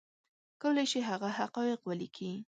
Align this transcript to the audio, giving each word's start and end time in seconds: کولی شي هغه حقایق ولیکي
کولی 0.61 0.85
شي 0.91 0.99
هغه 1.09 1.29
حقایق 1.39 1.79
ولیکي 1.89 2.31